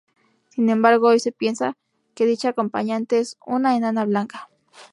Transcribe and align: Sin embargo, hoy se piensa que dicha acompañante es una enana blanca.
Sin 0.49 0.71
embargo, 0.71 1.09
hoy 1.09 1.19
se 1.19 1.31
piensa 1.31 1.77
que 2.15 2.25
dicha 2.25 2.49
acompañante 2.49 3.19
es 3.19 3.37
una 3.45 3.75
enana 3.75 4.03
blanca. 4.03 4.49